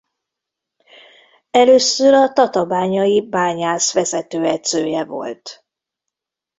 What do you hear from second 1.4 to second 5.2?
Először a Tatabányai Bányász vezetőedzője